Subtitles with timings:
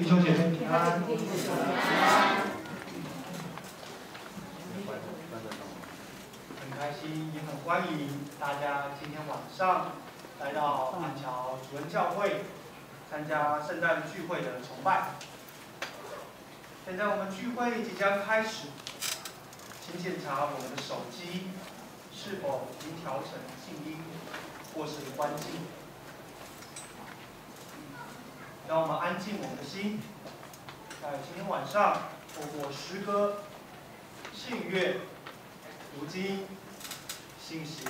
[0.00, 1.02] 弟兄姐妹平安。
[6.58, 8.08] 很开心，也很欢迎
[8.40, 9.92] 大家今天晚上
[10.40, 12.46] 来到板桥主恩教会
[13.10, 15.10] 参加圣诞聚会的崇拜。
[16.86, 18.68] 现在我们聚会即将开始，
[19.84, 21.48] 请检查我们的手机
[22.10, 23.32] 是否已经调成
[23.66, 23.98] 静音
[24.74, 25.60] 或是关静。
[28.70, 30.00] 让我们安静我们的心，
[31.02, 32.02] 在今天晚上
[32.32, 33.38] 透过诗歌、
[34.32, 35.00] 信乐、
[35.92, 36.46] 读经、
[37.42, 37.84] 信息，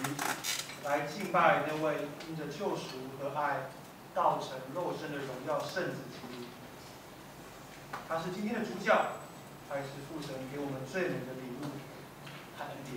[0.83, 3.69] 来敬拜那位因着救赎和爱，
[4.15, 6.47] 道成肉身的荣耀圣子基督。
[8.09, 8.91] 他是今天的主角，
[9.69, 11.65] 他也是父神给我们最美的礼物
[12.57, 12.97] 和恩典。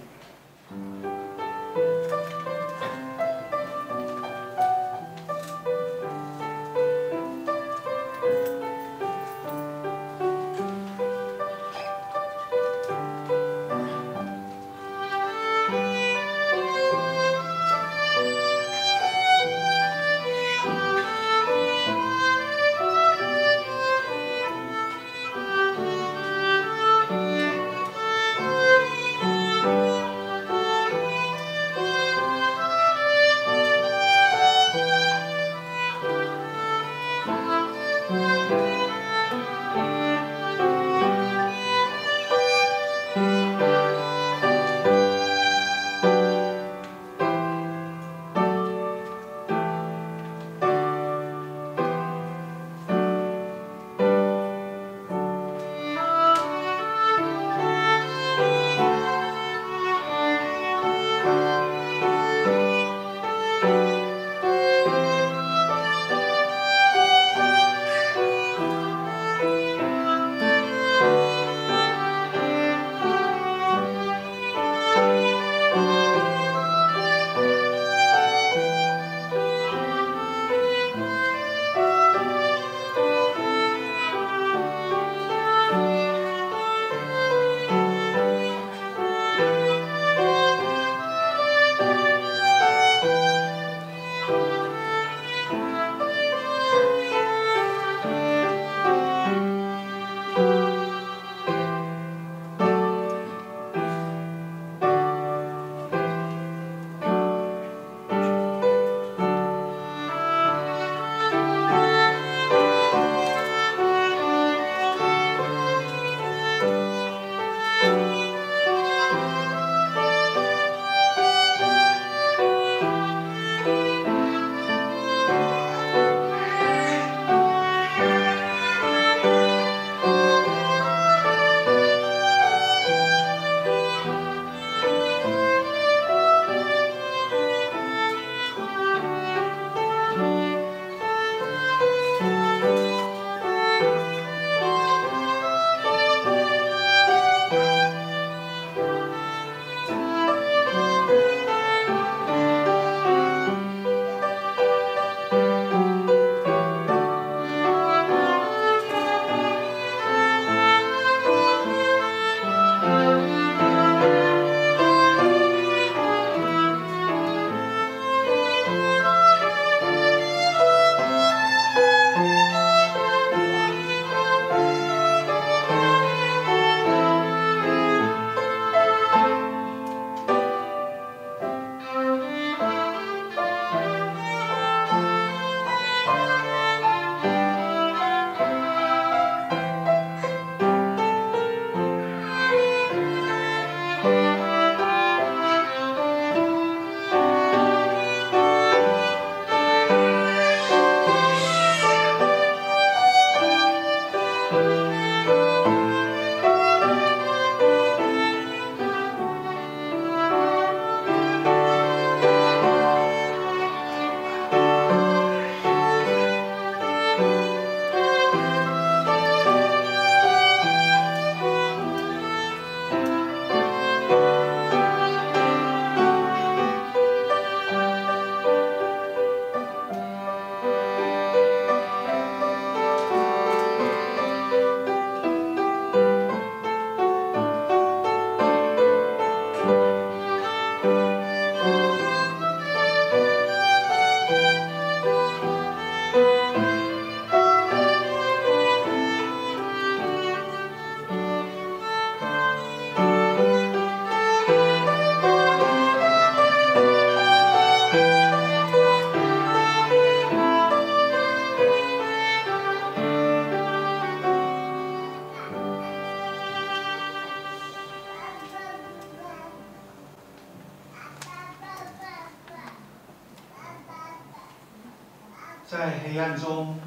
[275.73, 276.79] 在黑暗中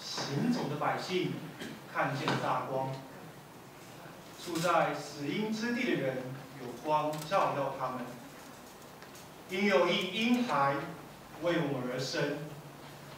[0.00, 1.34] 行走的百姓
[1.92, 2.90] 看见了大光，
[4.42, 6.16] 住在死荫之地的人
[6.62, 7.98] 有光照耀他们。
[9.50, 10.76] 因有一婴孩
[11.42, 12.38] 为我们而生，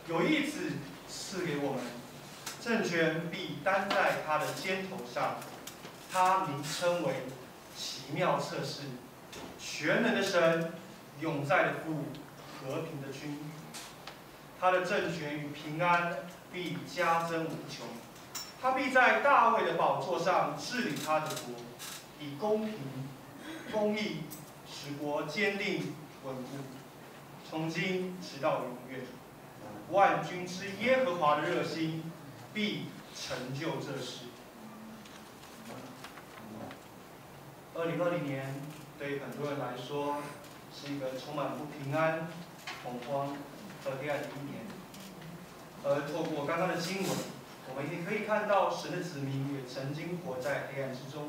[0.08, 0.72] 有一子
[1.08, 1.82] 赐给我们，
[2.60, 5.36] 政权必担在他的肩头上，
[6.10, 7.22] 他名称为
[7.76, 8.80] 奇妙策士，
[9.60, 10.72] 全能的神，
[11.20, 12.06] 永在的父，
[12.60, 13.38] 和平的君。
[14.64, 16.20] 他的政权与平安
[16.50, 17.86] 必加增无穷，
[18.62, 21.54] 他必在大卫的宝座上治理他的国，
[22.18, 22.78] 以公平、
[23.70, 24.22] 公义
[24.66, 25.94] 使国坚定
[26.24, 26.48] 稳固，
[27.46, 29.00] 从今直到永远。
[29.90, 32.10] 万军之耶和华的热心
[32.54, 34.20] 必成就这事。
[37.74, 38.54] 二零二零年
[38.98, 40.22] 对很多人来说
[40.72, 42.28] 是一个充满不平安、
[42.82, 43.36] 恐慌
[43.84, 44.64] 和黑暗的一年。
[45.84, 47.10] 而透过刚刚的经文，
[47.68, 51.28] 我们也可以看到神的子民也曾经活在黑暗之中。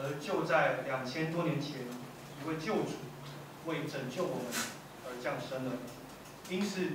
[0.00, 1.80] 而就在两千多年前，
[2.42, 2.92] 一位救主
[3.66, 4.46] 为拯救我们
[5.04, 5.72] 而降生了。
[6.48, 6.92] 因此，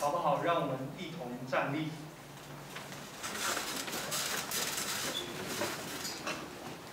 [0.00, 0.42] 好不好？
[0.42, 1.90] 让我们一同站立。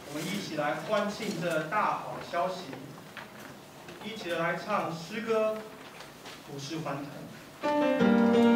[0.10, 2.66] 我们一起来欢庆这大好消息，
[4.04, 5.58] 一起来唱诗歌，
[6.52, 6.98] 不是欢
[7.62, 8.53] 腾。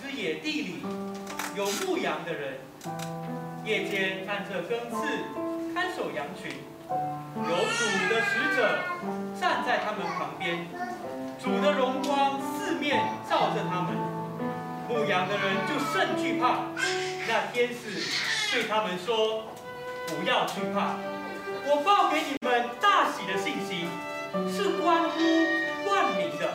[0.00, 0.74] 之野地里，
[1.56, 2.60] 有牧羊的人，
[3.64, 5.08] 夜间按着更次
[5.74, 6.52] 看守羊群，
[6.88, 8.78] 有主的使者
[9.40, 10.68] 站在他们旁边，
[11.42, 13.96] 主的荣光四面照着他们，
[14.88, 16.60] 牧羊的人就甚惧怕。
[17.26, 18.06] 那天使
[18.52, 19.46] 对他们说
[20.06, 20.94] ：“不要惧怕，
[21.66, 23.88] 我报给你们大喜的信息，
[24.48, 25.18] 是关乎
[25.90, 26.54] 万民的，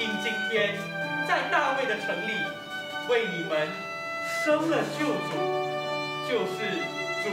[0.00, 0.74] 因今天。”
[1.26, 2.32] 在大卫的城里，
[3.08, 3.68] 为你们
[4.44, 5.30] 生了救主，
[6.28, 6.80] 就是
[7.22, 7.30] 主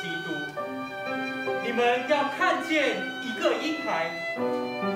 [0.00, 0.32] 基督。
[1.64, 4.10] 你们要看见一个婴孩，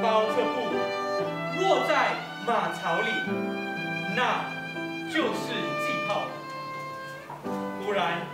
[0.03, 2.15] 包着布，卧在
[2.47, 3.11] 马槽里，
[4.15, 4.45] 那
[5.11, 5.55] 就是
[5.87, 6.23] 记号。
[7.81, 8.27] 忽然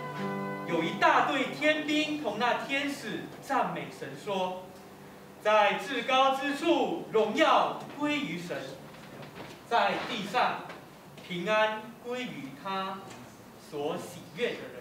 [0.67, 4.63] 有一大队天兵同那天使赞美神说
[5.41, 8.57] ：“在至高之处，荣耀归于神。”
[9.69, 10.61] 在地上
[11.27, 12.99] 平安归于他
[13.69, 14.72] 所喜悦的。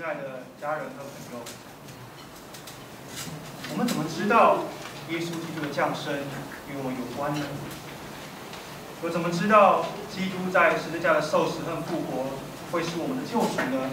[0.00, 1.44] 亲爱的家人和朋友，
[3.70, 4.64] 我们怎么知道
[5.10, 6.14] 耶稣基督的降生
[6.70, 7.44] 与我有关呢？
[9.02, 12.30] 我怎么知道基督在十字架的受死和复活
[12.72, 13.90] 会是我们的救赎呢？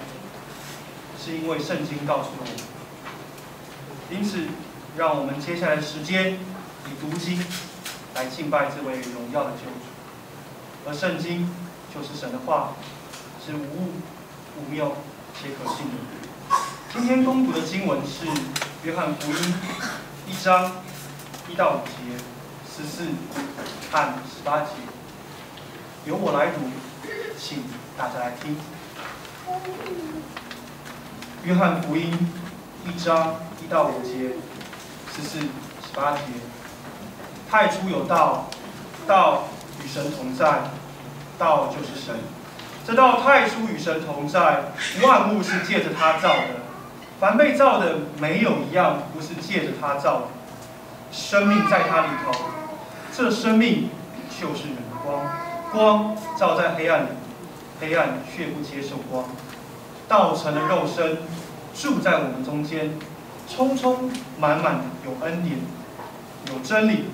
[1.19, 2.55] 是因为圣经告诉了我们。
[4.09, 4.47] 因此，
[4.95, 7.37] 让我们接下来的时间以读经
[8.15, 10.87] 来敬拜这位荣耀的救主。
[10.87, 11.53] 而圣经
[11.93, 12.75] 就是神的话，
[13.45, 13.91] 是无误、
[14.55, 14.95] 无谬
[15.39, 15.93] 切可信的。
[16.91, 18.25] 今天恭读的经文是
[18.83, 19.37] 《约翰福音》
[20.27, 20.71] 一章
[21.47, 22.17] 一到五节、
[22.67, 23.03] 十四
[23.91, 24.71] 和十八节。
[26.05, 26.61] 由我来读，
[27.37, 27.65] 请
[27.95, 28.55] 大家来听。
[31.43, 32.11] 《约翰福音》
[32.89, 34.31] 一章一到五节、
[35.15, 36.21] 十四、十八节。
[37.47, 38.49] 太初有道，
[39.05, 39.43] 道
[39.83, 40.63] 与神同在，
[41.37, 42.15] 道就是神。
[42.87, 44.71] 这道太初与神同在，
[45.03, 46.43] 万物是借着他造的，
[47.19, 50.27] 凡被造的没有一样不是借着他造的。
[51.11, 52.45] 生命在他里头，
[53.13, 53.89] 这生命
[54.39, 55.25] 就是人的光，
[55.73, 57.07] 光照在黑暗里，
[57.81, 59.25] 黑暗却不接受光。
[60.07, 61.17] 道成了肉身，
[61.75, 62.93] 住在我们中间，
[63.53, 65.57] 充充满满的有恩典，
[66.53, 67.09] 有真理。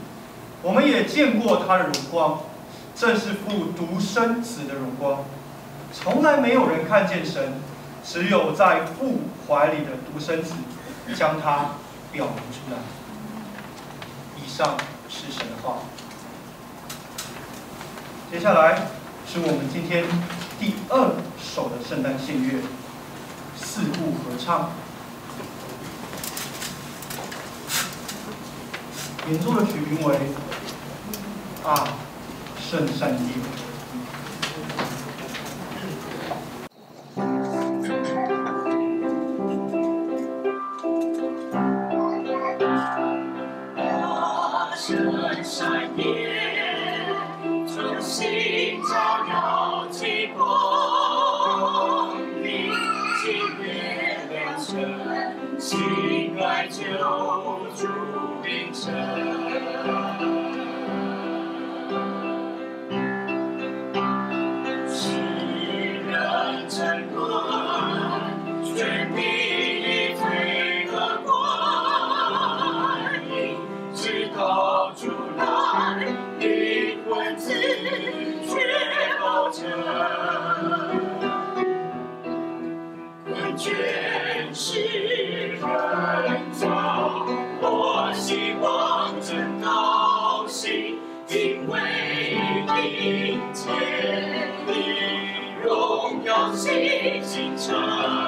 [0.61, 2.41] 我们也见过他的荣光。
[2.95, 5.23] 正是父独生子的荣光，
[5.93, 7.53] 从来没有人看见神，
[8.03, 10.53] 只有在父怀里的独生子
[11.15, 11.75] 将他
[12.11, 12.77] 表明出来。
[14.35, 14.75] 以上
[15.07, 15.77] 是神的话。
[18.31, 18.87] 接下来
[19.27, 20.03] 是我们今天
[20.59, 22.61] 第二首的圣诞献乐，
[23.55, 24.71] 四部合唱。
[29.29, 30.17] 演奏的曲名为
[31.63, 31.87] 啊。
[32.59, 33.29] 圣山夜，
[55.59, 56.83] 心爱救
[57.75, 57.87] 主
[58.43, 59.42] 临尘。
[97.23, 98.22] waiting time.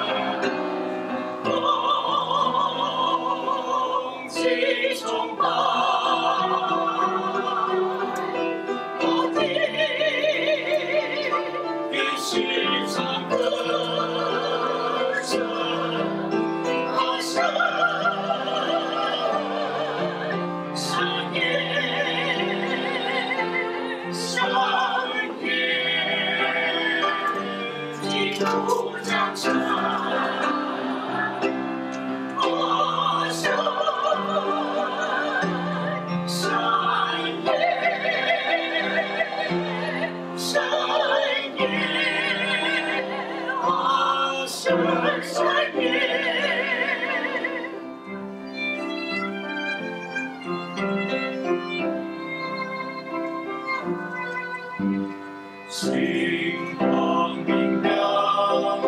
[55.78, 58.80] 星光明亮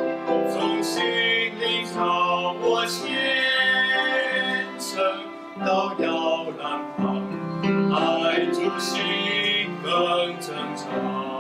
[0.51, 1.05] 从心
[1.61, 3.05] 灵超我前
[4.79, 4.99] 诚
[5.67, 7.23] 到摇篮旁
[7.93, 8.97] 爱就是
[9.85, 11.39] 更正常。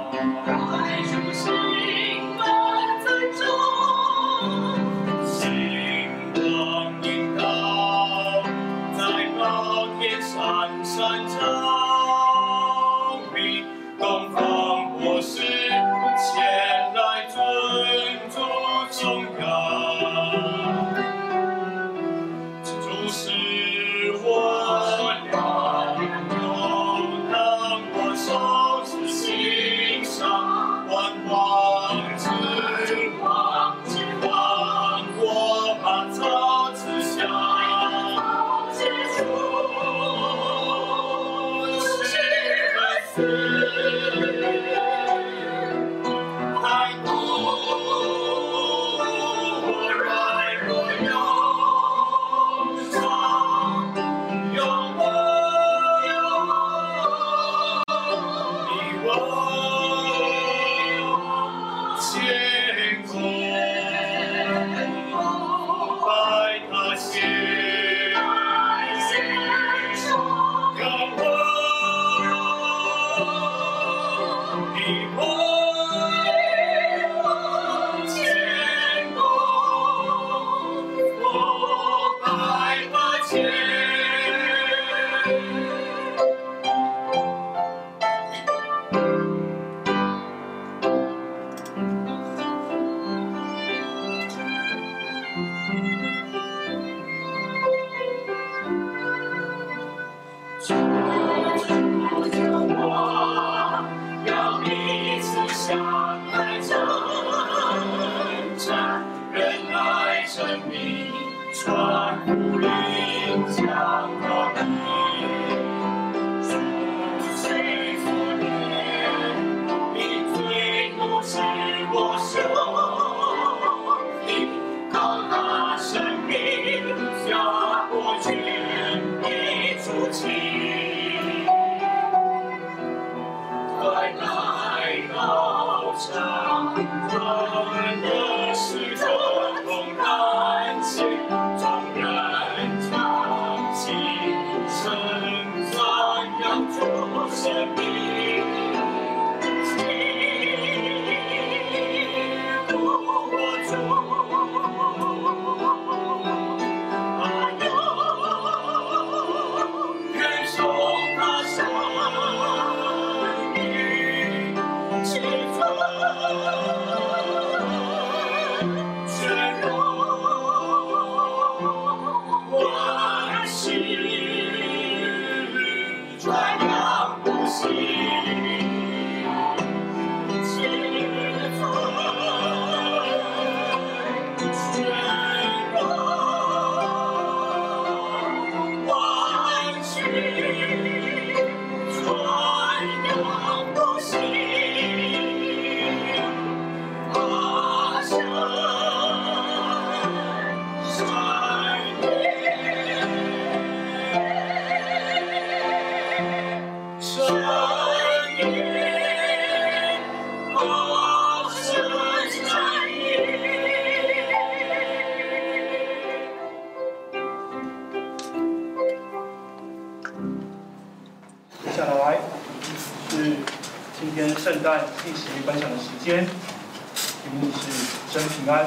[226.09, 227.68] 间，题目是
[228.11, 228.66] 真平安。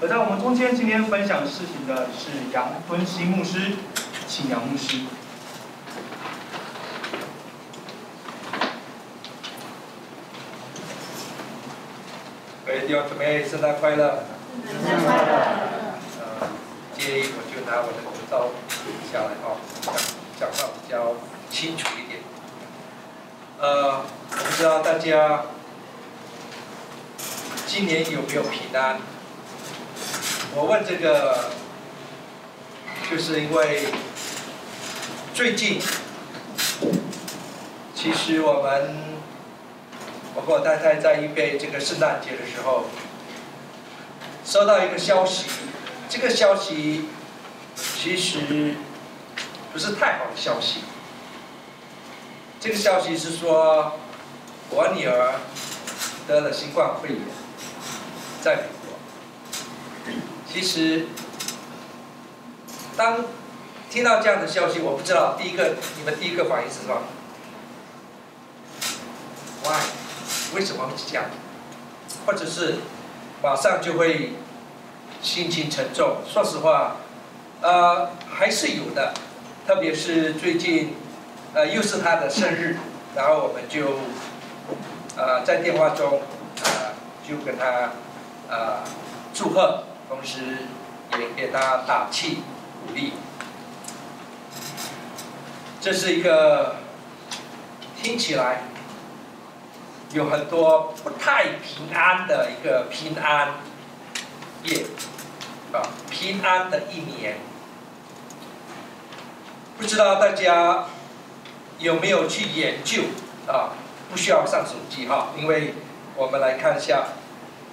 [0.00, 3.74] 而在我们中间，今天分享事情的是杨坤熙牧师，
[4.26, 5.02] 请杨牧师。
[12.66, 14.24] 各位弟兄姊妹，圣诞快乐！
[14.66, 15.32] 圣诞快乐！
[16.18, 16.48] 呃，
[16.98, 18.50] 建议我就拿我的口罩
[19.12, 19.94] 下来哦，讲
[20.40, 21.14] 讲话比较
[21.48, 22.22] 清楚一点。
[23.60, 25.42] 呃，我不知道大家
[27.74, 29.00] 今年有没有平安？
[30.54, 31.52] 我问这个，
[33.10, 33.86] 就是因为
[35.32, 35.80] 最近，
[37.94, 38.94] 其实我们。
[40.34, 42.84] 我跟我太太在预备这个圣诞节的时候，
[44.44, 45.46] 收到一个消息，
[46.10, 47.08] 这个消息
[47.74, 48.74] 其实
[49.72, 50.80] 不是太好的消息。
[52.60, 53.92] 这个消息是说，
[54.68, 55.40] 我女儿
[56.28, 57.20] 得了新冠肺炎，
[58.42, 60.12] 在美国。
[60.52, 61.06] 其实，
[62.96, 63.24] 当
[63.88, 67.02] 听到这样的消息，我不知道第一个你们第一个反应是什么
[69.64, 69.80] ？Why？
[70.54, 71.24] 为什么会这样？
[72.26, 72.76] 或者是
[73.42, 74.32] 马上就会
[75.22, 76.18] 心情沉重？
[76.26, 76.96] 说实话，
[77.62, 79.14] 呃，还是有的。
[79.66, 80.94] 特别是最近，
[81.54, 82.76] 呃，又是他的生日，
[83.14, 84.00] 然后我们就，
[85.16, 86.20] 呃，在电话中，
[86.64, 86.92] 呃，
[87.26, 87.92] 就跟他，
[88.52, 88.84] 呃，
[89.32, 90.58] 祝贺，同时
[91.18, 92.42] 也给他打气
[92.86, 93.14] 鼓励。
[95.80, 96.76] 这是一个
[98.02, 98.64] 听起来。
[100.12, 103.54] 有很多不太平安的一个平安
[104.62, 104.84] 夜，
[105.72, 107.38] 啊，平安的一年。
[109.78, 110.84] 不知道大家
[111.78, 113.04] 有没有去研究
[113.50, 113.72] 啊？
[114.10, 115.72] 不需要上手机哈，因为
[116.14, 117.06] 我们来看一下，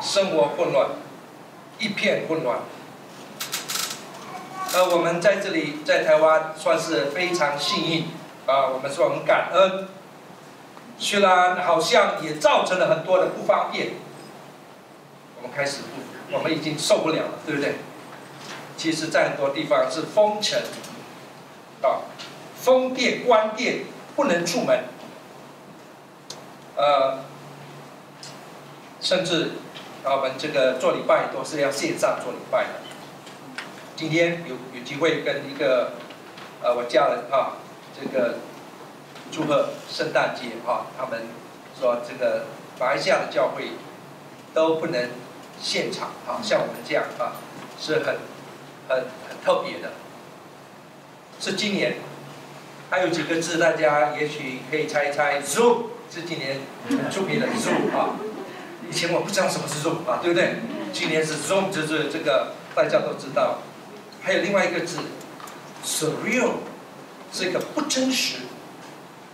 [0.00, 0.88] 生活混乱，
[1.78, 2.60] 一片混乱。
[4.72, 8.04] 呃，我们在这里在台湾算是非常幸运
[8.46, 9.88] 啊，我们说很感恩。
[10.98, 13.88] 虽然好像也造成了很多的不方便，
[15.54, 17.74] 开始不，我们已经受不了了，对不对？
[18.76, 20.60] 其实，在很多地方是封城，
[21.82, 22.02] 啊，
[22.60, 24.84] 封店关店，不能出门，
[26.76, 27.18] 呃，
[29.00, 29.50] 甚至。
[30.04, 32.70] 啊，我们这个做礼拜都是要线上做礼拜的。
[33.96, 35.94] 今天有有机会跟一个
[36.62, 37.58] 呃我家人啊，
[38.00, 38.36] 这个
[39.32, 41.26] 祝贺圣诞节啊，他们
[41.76, 42.44] 说这个
[42.78, 43.72] 马来西亚的教会
[44.54, 45.10] 都不能
[45.60, 47.36] 现场啊，像我们这样啊，
[47.80, 48.16] 是很
[48.88, 49.92] 很很特别的。
[51.38, 51.96] 是今年
[52.90, 58.16] 还有几个字，大家也许可以猜一猜，Zoom 是今年很出名的 Zoom 啊。
[58.88, 60.56] 以前我不知道什么是 Zoom 啊，对不对？
[60.92, 63.58] 今年是 Zoom，就是这个大家都知道。
[64.22, 64.98] 还有另外一个字
[65.84, 66.52] ，surreal，
[67.32, 68.38] 是一个不真实。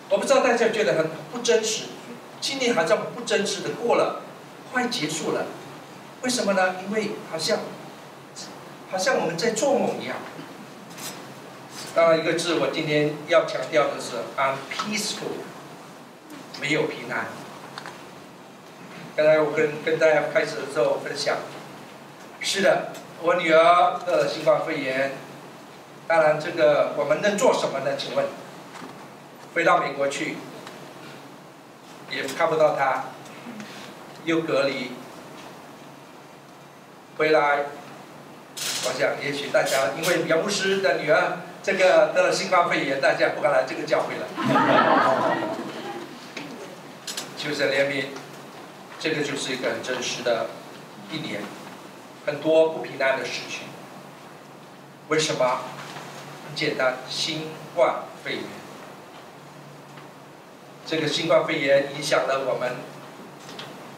[0.08, 1.84] 我不知道大家觉得很不真实。
[2.40, 4.22] 今年好像不真实的过了，
[4.72, 5.46] 快结束了。
[6.22, 6.76] 为什么呢？
[6.84, 7.58] 因为好像
[8.90, 10.16] 好像我们在做梦一样。
[11.94, 15.42] 当然，一个字我今天要强调的是 unpeaceful，
[16.60, 17.26] 没有平安。
[19.16, 21.36] 刚才我跟跟大家开始的时候分享，
[22.40, 25.12] 是的，我女儿得了新冠肺炎。
[26.06, 27.96] 当然，这个我们能做什么呢？
[27.98, 28.26] 请问，
[29.54, 30.36] 飞到美国去，
[32.10, 33.04] 也看不到她，
[34.24, 34.92] 又隔离，
[37.16, 37.66] 回来，
[38.56, 44.26] 我想也许大家因为杨牧师的女儿这个得了新冠肺炎，大家不敢来这个教会了，
[47.36, 48.06] 就是怜悯。
[48.98, 50.46] 这个就是一个很真实的
[51.10, 51.42] 一年，
[52.24, 53.62] 很多不平安的事情。
[55.08, 55.58] 为什么？
[56.46, 58.44] 很简单，新冠肺炎。
[60.86, 62.76] 这个新冠肺炎影响了我们，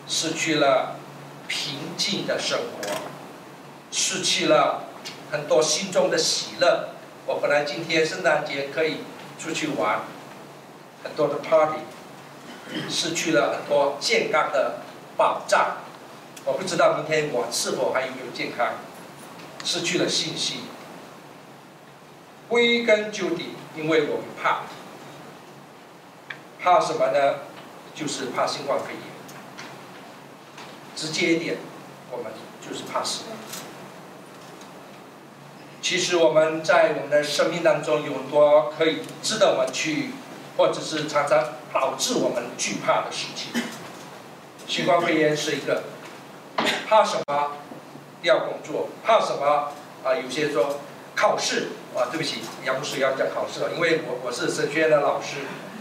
[0.09, 0.97] 失去了
[1.55, 2.91] 平静的生活，
[3.93, 4.87] 失去了
[5.31, 6.89] 很多心中的喜乐。
[7.27, 8.97] 我本来今天圣诞节可以
[9.39, 10.01] 出去玩，
[11.05, 11.79] 很多的 party，
[12.91, 14.81] 失去了很多健康的。
[15.17, 15.77] 保障，
[16.45, 18.75] 我不知道明天我是否还有没有健康，
[19.63, 20.63] 失去了信心。
[22.49, 24.63] 归根究底，因为我们怕，
[26.61, 27.37] 怕什么呢？
[27.95, 29.14] 就是怕新冠肺炎。
[30.97, 31.57] 直接一点，
[32.11, 33.25] 我们就是怕死。
[35.83, 40.11] 其实我们在我们的生命当中有很多可以值得我们去，
[40.57, 43.63] 或者是常常导致我们惧怕的事情。
[44.67, 45.83] 新冠肺炎是一个，
[46.89, 47.51] 怕什么？
[48.23, 49.73] 要工作，怕什么？
[50.03, 50.81] 啊，有些说
[51.15, 55.37] 考试啊，对不起，杨牧师要讲考试了，因为我我是神学院的老师。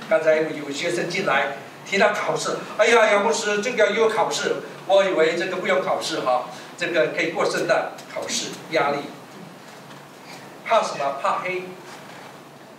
[0.09, 6.45] 刚才有学生进来提到考试，哎呀，杨牧师这个又考试，我以为这个不用考试哈，
[6.77, 7.91] 这个可以过圣诞。
[8.13, 8.97] 考试压力，
[10.63, 11.15] 怕什么？
[11.19, 11.63] 怕黑，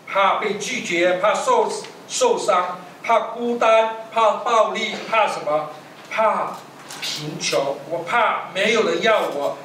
[0.07, 1.69] 怕被拒绝，怕受
[2.07, 5.71] 受伤，怕孤单，怕暴力，怕什么？
[6.09, 6.53] 怕
[7.01, 9.59] 贫穷，我怕没有人要我，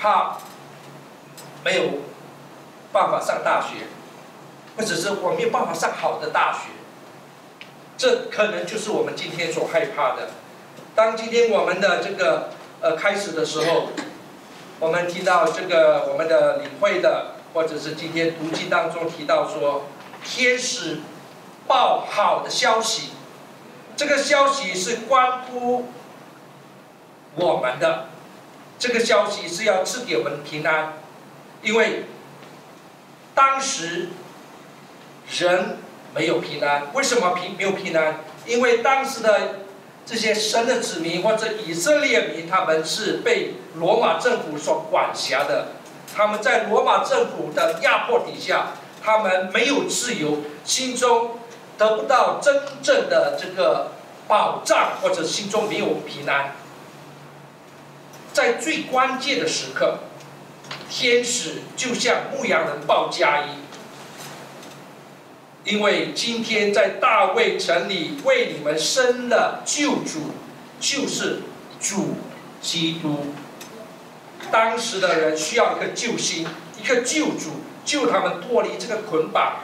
[0.00, 0.36] 怕
[1.64, 1.82] 没有
[2.92, 3.88] 办法上大学，
[4.76, 6.68] 或者是我没有办法上好的大学，
[8.02, 10.30] 这可能就是我们今天所害怕的。
[10.92, 12.48] 当今天我们的这个
[12.80, 13.90] 呃开始的时候，
[14.80, 19.84] 我们提到这个我们的领会的，或者是今天读经当中提到说，
[20.24, 20.98] 天使
[21.68, 23.10] 报好的消息。
[23.96, 25.86] 这个消息是关乎
[27.36, 28.08] 我们的，
[28.80, 30.94] 这个消息是要赐给我们平安，
[31.62, 32.06] 因为
[33.32, 34.08] 当时
[35.30, 35.76] 人
[36.14, 36.88] 没有平安。
[36.94, 38.20] 为什么平没有平安？
[38.46, 39.60] 因为当时的
[40.04, 45.68] 这些神的子民或者以色列民，他们是被罗马政府所管辖的，
[46.14, 48.72] 他们在罗马政府的压迫底下，
[49.02, 51.38] 他们没有自由，心中
[51.78, 53.92] 得不到真正的这个
[54.26, 56.56] 保障，或者心中没有平安。
[58.32, 59.98] 在最关键的时刻，
[60.90, 63.61] 天使就向牧羊人报佳音。
[65.64, 70.32] 因为今天在大卫城里为你们生了救主，
[70.80, 71.38] 就是
[71.80, 72.16] 主
[72.60, 73.26] 基督。
[74.50, 76.46] 当时的人需要一个救星，
[76.82, 79.60] 一个救主，救他们脱离这个捆绑，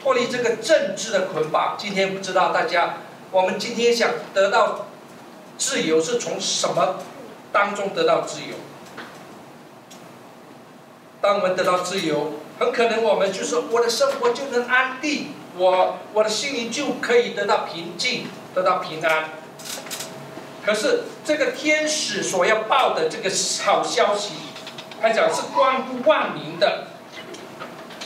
[0.00, 1.76] 脱离这个政治的捆绑。
[1.76, 2.98] 今天不知道大家，
[3.32, 4.86] 我们今天想得到
[5.58, 7.00] 自由，是从什么
[7.50, 8.54] 当中得到自由？
[11.20, 15.32] 当我们得到自由，很可能我们就说我的生活就能安定。
[15.56, 19.30] 我我的心灵就可以得到平静，得到平安。
[20.64, 23.30] 可是这个天使所要报的这个
[23.64, 24.34] 好消息，
[25.00, 26.88] 他讲是关乎万民的。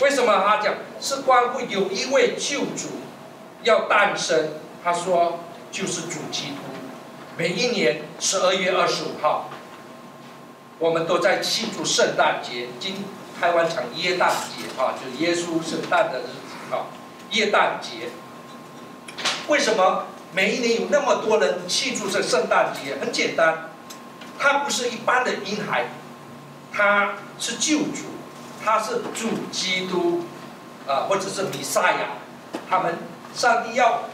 [0.01, 2.89] 为什么他讲是关乎有一位救主
[3.63, 4.51] 要诞生？
[4.83, 6.57] 他说就是主基督。
[7.37, 9.51] 每一年十二月二十五号，
[10.79, 13.05] 我们都在庆祝圣诞节，今
[13.41, 16.44] 台湾讲耶诞节啊，就耶稣圣诞的日。
[17.35, 18.11] 耶诞节，
[19.49, 22.97] 为什么每一年有那么多人庆祝这圣诞节？
[23.01, 23.71] 很简单，
[24.39, 25.87] 他不是一般的婴孩，
[26.73, 28.07] 他是救主，
[28.65, 30.25] 他是主基督，
[30.87, 32.99] 啊，或者是弥赛亚，他们
[33.35, 34.05] 上帝要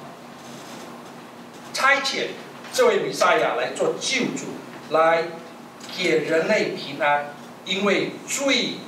[1.75, 2.29] 差遣
[2.73, 4.57] 这位弥赛亚来做救主，
[4.89, 5.25] 来
[5.95, 7.35] 给人类平安，
[7.67, 8.79] 因为罪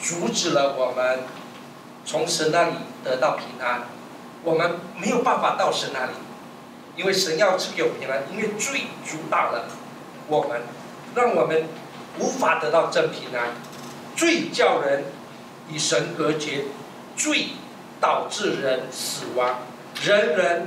[0.00, 1.20] 阻止了我们。
[2.04, 3.82] 从神那里得到平安，
[4.42, 6.12] 我们没有办法到神那里，
[6.96, 9.66] 因为神要赐给我平安，因为罪阻挡了
[10.26, 10.62] 我们，
[11.14, 11.68] 让我们
[12.18, 13.50] 无法得到真平安。
[14.16, 15.04] 罪叫人
[15.70, 16.64] 与神隔绝，
[17.16, 17.50] 罪
[18.00, 19.60] 导致人死亡，
[20.02, 20.66] 人人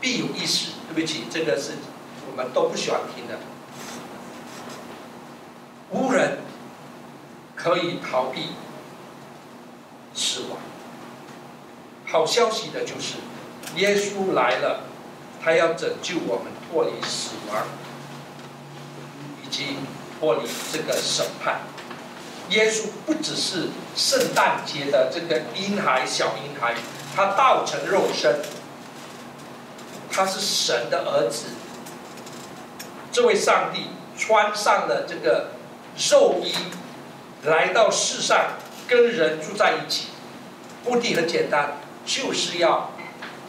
[0.00, 0.72] 必有一死。
[0.92, 1.72] 对不起，这个是
[2.28, 3.38] 我们都不喜欢听的。
[5.90, 6.38] 无人
[7.54, 8.48] 可以逃避。
[10.18, 10.55] 死亡。
[12.06, 13.16] 好消息的就是，
[13.74, 14.84] 耶稣来了，
[15.42, 17.64] 他要拯救我们脱离死亡，
[19.44, 19.76] 以及
[20.18, 21.60] 脱离这个审判。
[22.50, 26.74] 耶稣不只是圣诞节的这个婴孩，小婴孩，
[27.14, 28.40] 他道成肉身，
[30.10, 31.46] 他是神的儿子。
[33.10, 35.48] 这位上帝穿上了这个
[36.10, 36.54] 肉衣，
[37.42, 38.50] 来到世上。
[38.88, 40.10] 跟人住在一起，
[40.84, 41.72] 目的很简单，
[42.06, 42.92] 就是要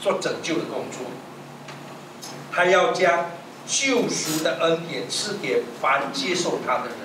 [0.01, 1.05] 做拯救的工作。
[2.51, 3.29] 他要将
[3.67, 6.95] 救赎的恩典赐给凡接受他的人。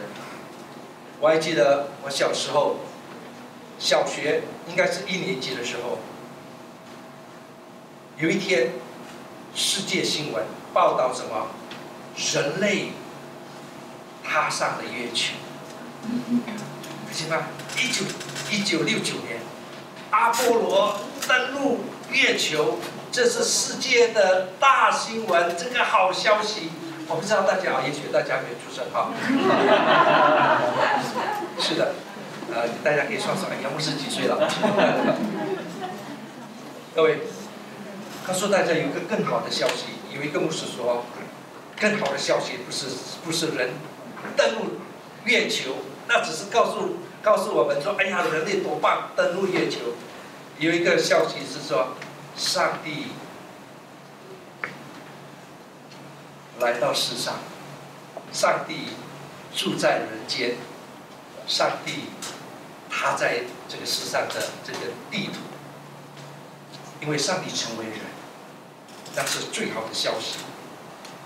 [1.20, 2.76] 我还记得我小时候，
[3.78, 5.98] 小学应该是一年级的时候，
[8.16, 8.70] 有一天，
[9.54, 11.48] 世界新闻报道什么？
[12.16, 12.88] 人类
[14.24, 15.34] 踏上了月球。
[17.12, 18.04] 行吧，一九
[18.50, 19.40] 一九六九年，
[20.10, 20.98] 阿波罗
[21.32, 22.76] 登陆月球，
[23.10, 26.68] 这是世界的大新闻，这个好消息。
[27.08, 29.08] 我不知道大家，也许大家没出生哈。
[31.58, 31.94] 是的，
[32.52, 34.36] 呃，大家可以算算，杨牧师几岁了？
[36.94, 37.20] 各位，
[38.26, 41.06] 告诉大家有一个更好的消息，有一个牧师说，
[41.80, 42.88] 更好的消息不是
[43.24, 43.70] 不是人
[44.36, 44.72] 登陆
[45.24, 45.76] 月球。
[46.08, 49.78] 那只是告诉告诉我们说，哎呀，人类多棒，登陆月球。
[50.62, 51.88] 有一个消息是说，
[52.36, 53.08] 上帝
[56.60, 57.34] 来到世上，
[58.32, 58.90] 上帝
[59.52, 60.54] 住在人间，
[61.48, 62.04] 上帝
[62.88, 64.78] 他在这个世上的这个
[65.10, 65.40] 地图，
[67.00, 67.98] 因为上帝成为人，
[69.16, 70.38] 那是最好的消息。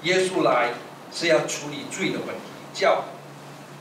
[0.04, 0.70] 耶稣来
[1.12, 2.40] 是要处理罪的问题，
[2.72, 3.04] 叫。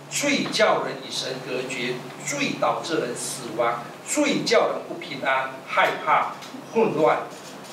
[0.10, 1.96] 罪叫人与神隔绝，
[2.26, 6.34] 罪导致人死亡，罪叫人不平安、害怕、
[6.74, 7.24] 混乱。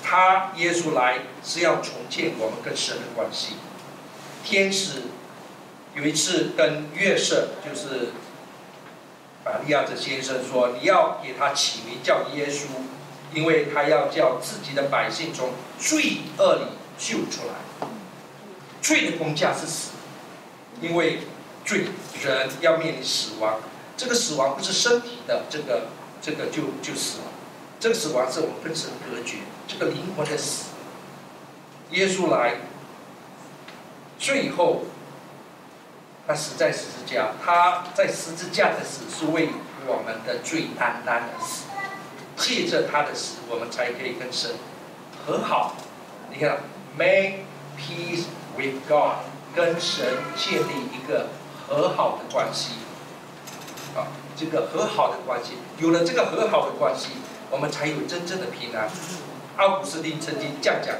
[0.03, 3.57] 他耶稣来是要重建我们跟神的关系。
[4.43, 5.03] 天使
[5.95, 8.09] 有一次跟约瑟，就是
[9.45, 12.65] 玛利亚的先生说：“你要给他起名叫耶稣，
[13.33, 16.63] 因为他要叫自己的百姓从罪恶里
[16.99, 17.87] 救出来。
[18.81, 19.91] 罪的工价是死，
[20.81, 21.21] 因为。”
[21.65, 21.87] 罪
[22.23, 23.61] 人要面临死亡，
[23.97, 25.89] 这个死亡不是身体的这个
[26.21, 27.29] 这个就就死亡，
[27.79, 30.71] 这个死亡是我们跟神隔绝，这个灵魂的死。
[31.91, 32.57] 耶稣来，
[34.19, 34.85] 最后
[36.27, 39.51] 他死在十字架，他在十字架的死是为
[39.87, 41.65] 我们的罪单单的死，
[42.37, 44.53] 借着他的死，我们才可以跟神
[45.27, 45.75] 和好。
[46.31, 46.61] 你看
[46.97, 47.41] ，make
[47.77, 48.25] peace
[48.57, 50.07] with God，跟神
[50.37, 51.29] 建立一个
[51.73, 52.73] 和好的关系。
[53.97, 57.09] 啊，这个和好的关系，有了这个和好的关系，
[57.51, 58.89] 我们才有真正的平安。
[59.57, 60.95] 奥古斯丁曾经这样讲，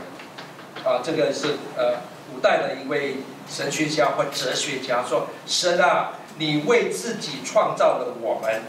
[0.85, 2.01] 啊，这个是呃
[2.31, 3.19] 古代的一位
[3.49, 8.63] 神学家或哲学家说：“神啊，你为自己创造了我们，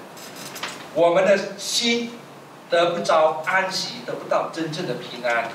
[0.94, 2.12] 我们的心
[2.70, 5.50] 得不着安息，得不到真正的平安，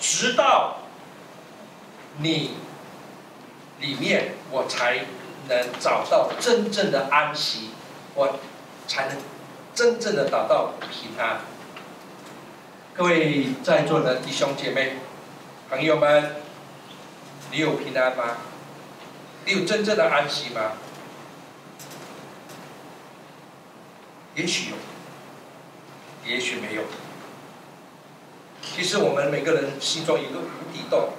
[0.00, 0.78] 直到
[2.18, 2.54] 你
[3.78, 5.00] 里面，我才
[5.48, 7.70] 能找到真正的安息，
[8.14, 8.38] 我
[8.86, 9.16] 才能
[9.74, 11.40] 真正的达到平安。”
[12.94, 14.96] 各位在座的弟兄姐妹、
[15.68, 16.36] 朋友们，
[17.50, 18.38] 你有平安吗？
[19.44, 20.72] 你有真正的安息吗？
[24.34, 24.76] 也许有，
[26.30, 26.82] 也许没有。
[28.62, 31.10] 其实我们每个人心中有个无底洞，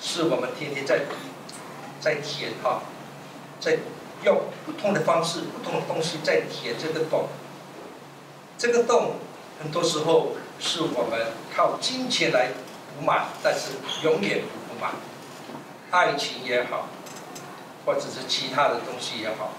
[0.00, 1.00] 是我们天天在
[2.00, 2.82] 在填哈，
[3.60, 3.78] 在
[4.24, 7.28] 用不同的方式、不同的东西在填这个洞。
[8.58, 9.16] 这个洞
[9.62, 10.32] 很多时候。
[10.62, 11.18] 是我们
[11.56, 13.70] 靠金钱来补满，但是
[14.04, 14.92] 永远补不满。
[15.90, 16.90] 爱情也好，
[17.86, 19.52] 或者是其他的东西也好，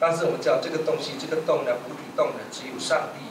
[0.00, 3.22] 但是我们知道这个东西，这个洞呢，无底洞呢，只有上帝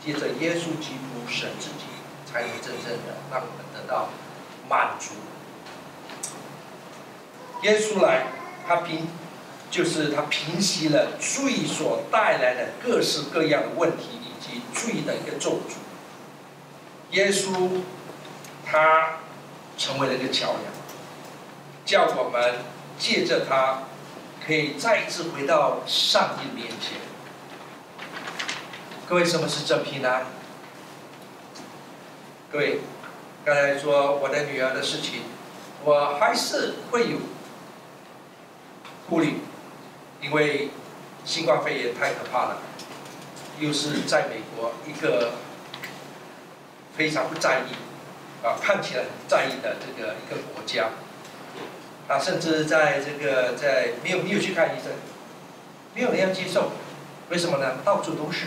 [0.00, 1.84] 借着耶稣基督神自己，
[2.24, 4.08] 才能真正的让我们得到
[4.66, 5.10] 满足。
[7.60, 8.28] 耶稣来，
[8.66, 9.06] 他凭，
[9.74, 15.74] 就是他平息了罪所带来的各式各样的问题，以及罪的一个咒诅。
[17.10, 17.80] 耶稣，
[18.64, 19.16] 他
[19.76, 20.72] 成为了一个桥梁，
[21.84, 22.54] 叫我们
[22.96, 23.80] 借着他，
[24.46, 26.98] 可以再一次回到上帝面前。
[29.08, 30.26] 各位，什么是真平安？
[32.52, 32.78] 各位，
[33.44, 35.22] 刚才说我的女儿的事情，
[35.82, 37.18] 我还是会有
[39.10, 39.40] 顾虑，
[40.24, 40.70] 因为
[41.24, 42.58] 新冠肺炎太可怕了，
[43.60, 45.32] 又是在美国一个。
[46.96, 47.74] 非常不在意，
[48.46, 50.90] 啊，看起来很在意的这个一个国家，
[52.06, 54.92] 啊，甚至在这个在没有没有去看医生，
[55.92, 56.70] 没有人要接受，
[57.30, 57.78] 为什么呢？
[57.84, 58.46] 到处都是，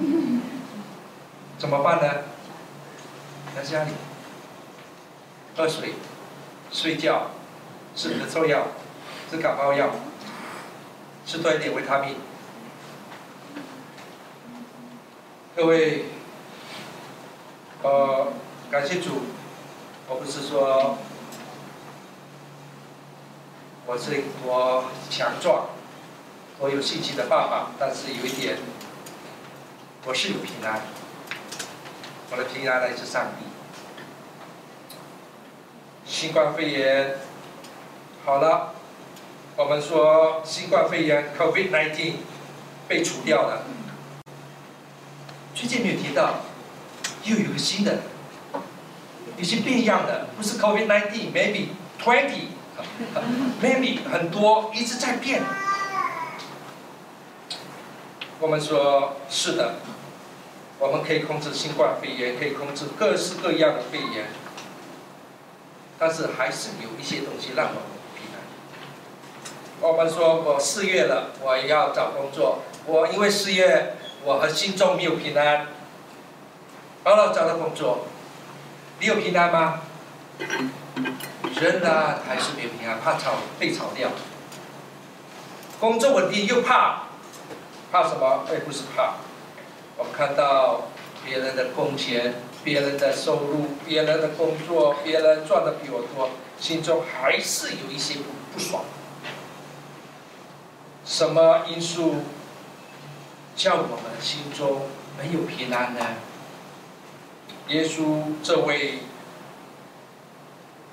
[1.56, 2.24] 怎么办呢？
[3.56, 3.92] 在家里
[5.56, 5.94] 喝水、
[6.70, 7.30] 睡觉、
[7.96, 8.66] 吃咳嗽药、
[9.30, 9.88] 吃感冒药、
[11.28, 12.16] 吃多一点维他命，
[15.54, 16.06] 各位。
[17.82, 18.32] 呃，
[18.70, 19.24] 感谢主，
[20.08, 20.96] 我不是说
[23.84, 25.66] 我是我强壮，
[26.58, 28.56] 我有信心的爸爸，但是有一点，
[30.06, 30.80] 我是有平安，
[32.30, 33.44] 我的平安来自上帝。
[36.06, 37.18] 新冠肺炎
[38.24, 38.74] 好了，
[39.58, 42.12] 我们说新冠肺炎 COVID-19
[42.86, 43.64] 被除掉了，
[45.52, 46.42] 最近没有提到。
[47.24, 47.98] 又有个新的，
[49.36, 55.42] 有些变样的，不是 COVID-19，maybe twenty，maybe 很多一直在变。
[58.38, 59.80] 我们说是的，
[60.78, 64.28] 我们可以控制新冠肺炎，可以控制各式各样的肺炎，
[65.98, 67.97] 但是还是有一些东西让我们。
[69.80, 75.68] 我们说我失业了，我要找工作，我因为失业，我和心中没有平安。
[77.04, 78.06] 好了，找到工作，
[78.98, 79.82] 你有平安吗？
[81.60, 84.08] 人呢，还是没有平安，怕炒被炒掉。
[85.78, 87.04] 工作稳定又怕，
[87.92, 88.44] 怕什么？
[88.50, 89.14] 哎，不是怕，
[89.96, 90.88] 我看到
[91.24, 98.82] 别人的工钱、别人的收入、别人的工作、别人赚的比我多，心中还是有一些不不爽。
[101.08, 102.16] 什么因素
[103.56, 104.82] 叫我们心中
[105.18, 106.00] 没有平安呢？
[107.68, 108.98] 耶稣这位，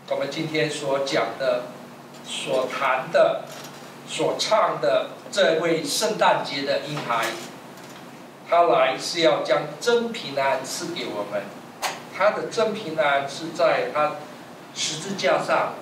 [0.09, 1.63] 我们今天所讲的、
[2.25, 3.43] 所谈的、
[4.07, 7.25] 所唱的这位圣诞节的婴孩，
[8.49, 11.43] 他来是要将真平安赐给我们。
[12.17, 14.13] 他的真平安是在他
[14.73, 15.73] 十字架上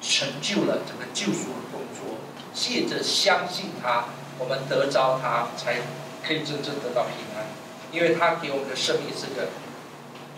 [0.00, 2.14] 成就了这个救赎的工作。
[2.54, 4.04] 借着相信他，
[4.38, 5.82] 我们得着他，才
[6.26, 7.44] 可以真正得到平安。
[7.92, 9.48] 因为他给我们的生命是个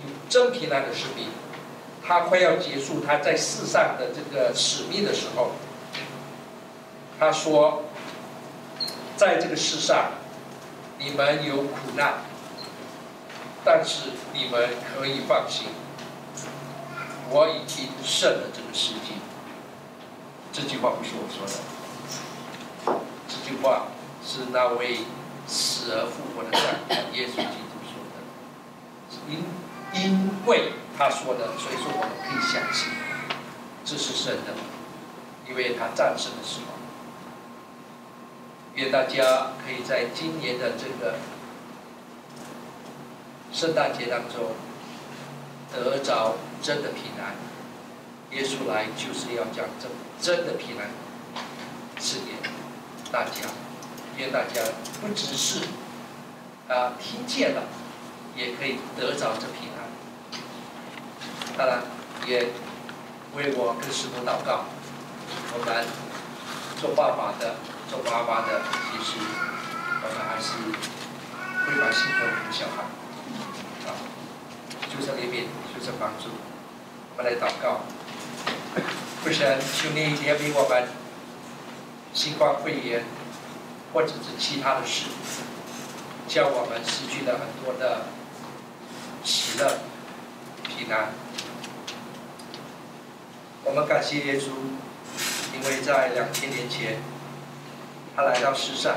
[0.04, 1.28] 有真平安的生命，
[2.06, 5.52] 他快要结束他在世上的这个使命的时候，
[7.18, 7.84] 他说，
[9.16, 10.12] 在这个世上，
[10.98, 12.14] 你们有苦难，
[13.64, 15.68] 但是你们可以放心，
[17.30, 19.14] 我已经胜了这个世界。
[20.52, 21.52] 这句话不是我说的，
[23.28, 23.88] 这句话
[24.24, 24.98] 是那位
[25.46, 28.16] 死而复活的上帝耶稣基督说的。
[29.28, 29.44] 因
[29.92, 32.92] 因为他说的，所以说我们可以相信，
[33.84, 34.52] 这是真的，
[35.48, 36.76] 因为他战胜了死亡。
[38.74, 41.16] 愿大家可以在今年的这个
[43.52, 44.52] 圣诞节当中
[45.72, 47.34] 得着真的平安。
[48.32, 50.90] 耶稣来就是要将真真的平安
[51.98, 52.32] 赐给
[53.12, 53.48] 大家。
[54.16, 54.60] 愿大家
[55.00, 55.60] 不只是
[56.68, 57.62] 啊听见了，
[58.34, 59.88] 也可以得着这平安。
[61.56, 61.82] 当然，
[62.26, 62.46] 也
[63.34, 64.64] 为我跟师母祷告。
[65.52, 65.86] 我们
[66.80, 67.56] 做爸爸的。
[67.88, 70.58] 做妈妈的，其实我们还是
[71.62, 72.82] 会蛮心疼我们的小孩，
[73.86, 73.94] 啊，
[74.90, 76.30] 就在那边，就在帮助。
[77.16, 77.82] 我们来祷告，
[79.22, 80.88] 父神，求你怜悯我们，
[82.16, 83.04] 新冠肺炎
[83.92, 85.04] 或者是其他的事，
[86.26, 88.06] 叫我们失去了很多的
[89.22, 89.80] 喜乐、
[90.66, 91.12] 平安。
[93.64, 94.48] 我们感谢耶稣，
[95.54, 96.96] 因为在两千年前。
[98.18, 98.96] 他来到世上，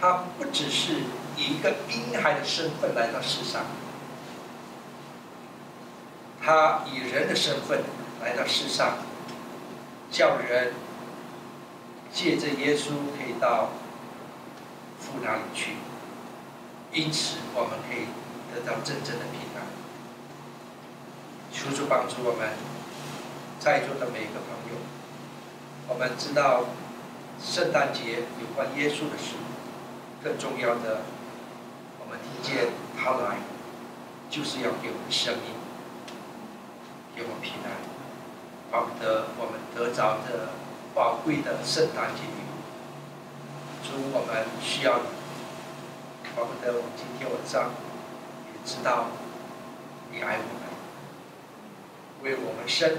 [0.00, 0.94] 他不只是
[1.36, 3.62] 以一个婴孩的身份来到世上，
[6.42, 7.84] 他以人的身份
[8.20, 8.96] 来到世上，
[10.10, 10.72] 叫人
[12.16, 13.68] 借着耶稣可以到
[14.98, 15.72] 父那里去，
[16.90, 18.06] 因此我们可以
[18.50, 19.66] 得到真正的平安。
[21.52, 22.56] 求主帮助我们
[23.60, 24.80] 在座的每一个朋友，
[25.88, 26.64] 我们知道。
[27.38, 29.36] 圣诞节有关耶稣的事，
[30.24, 31.02] 更重要的，
[32.00, 33.36] 我们听见他来，
[34.30, 35.52] 就是要给我们生命，
[37.14, 37.76] 给我们平安，
[38.72, 40.48] 保得我们得着的
[40.96, 42.56] 宝贵的圣诞节礼物。
[43.84, 45.04] 主，我们需要你，
[46.34, 47.70] 保得我们今天晚上
[48.46, 49.08] 也知道
[50.10, 50.64] 你爱我们，
[52.22, 52.96] 为我们生，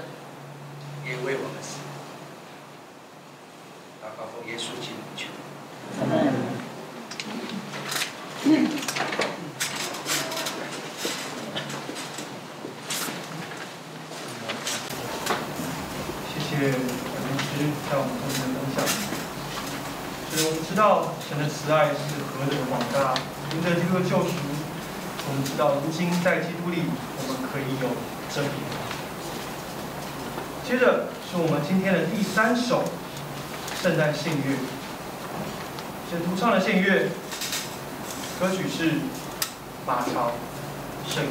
[1.04, 1.78] 也为我们死。
[4.00, 5.26] 好，奉耶稣基督求。
[16.28, 16.74] 谢谢老
[17.38, 17.44] 师
[17.88, 18.76] 在我们中间分享。
[20.30, 23.12] 所以我们知知道神的慈爱是何等的广大，
[23.50, 24.30] 凭着这个救赎，
[25.26, 26.84] 我们知道如今在基督里
[27.18, 27.88] 我们可以有
[28.32, 28.62] 真理。
[30.64, 32.84] 接着是我们今天的第三首。
[33.82, 34.56] 圣诞献乐，
[36.08, 37.08] 是独唱的献乐，
[38.38, 38.90] 歌曲是
[39.84, 40.30] 《马槽
[41.08, 41.30] 圣音》。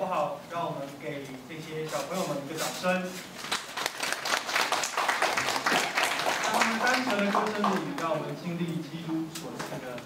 [0.00, 0.40] 不好？
[0.50, 3.04] 让我们给这些小朋友们一个掌声。
[6.42, 10.00] 他们单纯的歌声里，让我们经历基督所赐的。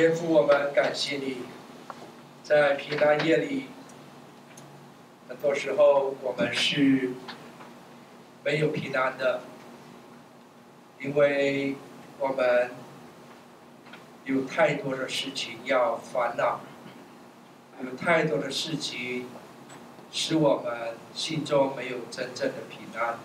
[0.00, 1.42] 天父，我们感谢你，
[2.42, 3.66] 在平安夜里，
[5.28, 7.10] 很多时候我们是
[8.42, 9.42] 没有平安的，
[11.02, 11.76] 因为
[12.18, 12.70] 我们
[14.24, 16.60] 有太多的事情要烦恼，
[17.84, 19.26] 有太多的事情
[20.10, 23.18] 使我们心中没有真正的平安。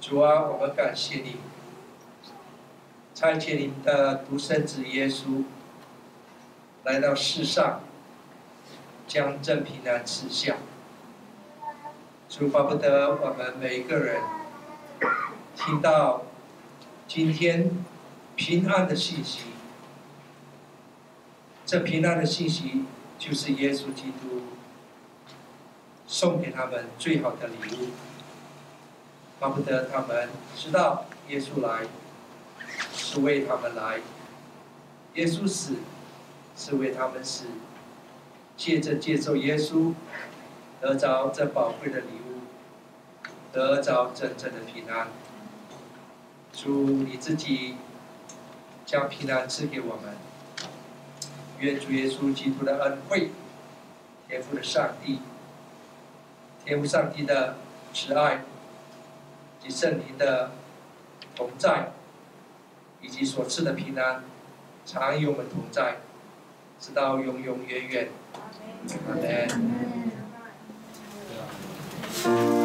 [0.00, 1.36] 主啊，我们感谢你。
[3.20, 5.44] 差遣你的独生子耶稣
[6.84, 7.82] 来到世上，
[9.06, 10.56] 将正平安赐下。
[12.30, 14.22] 主巴不得我们每一个人
[15.54, 16.22] 听到
[17.06, 17.84] 今天
[18.36, 19.40] 平安的信息，
[21.66, 22.86] 这平安的信息
[23.18, 24.44] 就是耶稣基督
[26.06, 27.88] 送给他们最好的礼物。
[29.38, 31.82] 巴不得他们知道耶稣来。
[33.12, 33.98] 是为他们来，
[35.14, 35.74] 耶稣死
[36.56, 37.46] 是为他们死，
[38.56, 39.94] 借着接受耶稣，
[40.80, 42.38] 得着这宝贵的礼物，
[43.52, 45.08] 得着真正的平安。
[46.52, 47.74] 主你自己
[48.86, 50.14] 将平安赐给我们，
[51.58, 53.32] 愿主耶稣基督的恩惠，
[54.28, 55.18] 天父的上帝，
[56.64, 57.56] 天父上帝的
[57.92, 58.44] 慈爱
[59.60, 60.52] 及圣灵的
[61.34, 61.90] 同在。
[63.02, 64.22] 以及所赐的平安，
[64.84, 65.96] 常与我们同在，
[66.78, 68.08] 直到永永远远。
[69.08, 69.14] 阿
[72.24, 72.59] 门。